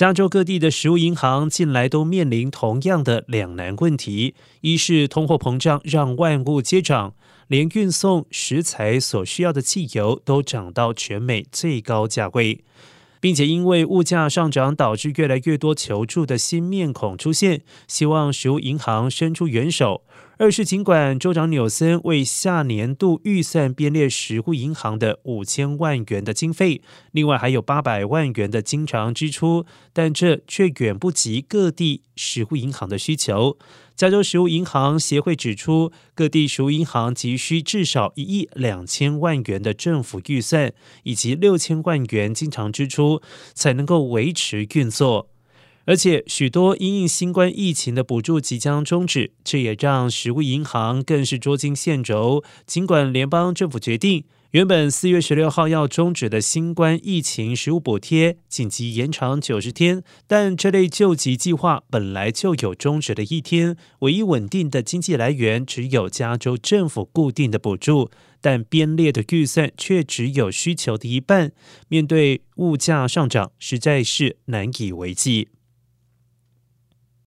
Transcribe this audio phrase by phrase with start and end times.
[0.00, 7.12] 加州各地的食物银行近来都面临同样的两难问题：一是通货膨胀让万物皆涨，
[7.48, 12.64] 连运送食材所需要的汽油都涨到全美最高价位。
[13.20, 20.04] 并且因为物价上涨，导致越来越多求助的新面孔出现，希望食物银行伸出援手。
[20.40, 26.80] 二是尽管州长纽森为下年度预算编列食物银行的五千万元的经费，
[27.12, 33.58] 另外还有八百万元的经常支出，但这却远不及各地食物银行的需求。
[33.94, 43.20] 加州食物银行协会指出，各地食物银行急需至少一亿两千万元的政府预算，以及六千万元经常支出，
[43.52, 45.28] 才能够维持运作。
[45.90, 52.44] 而且，许多因应新冠疫情的补助即将终止，这也让食物银行更是捉襟见肘。
[52.64, 54.22] 尽管联邦政府决定。
[54.52, 63.76] 原本四月十六号要终止的新冠疫情食物补贴紧急延长九十天，但这类救急计划本来就有终止的一天。
[64.00, 71.50] 唯一稳定的经济来源只有加州政府固定的补助，但编列的预算却只有需求的一半。
[71.88, 75.48] 面对物价上涨，实在是难以为继。